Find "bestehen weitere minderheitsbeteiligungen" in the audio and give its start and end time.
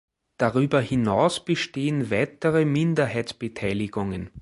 1.45-4.31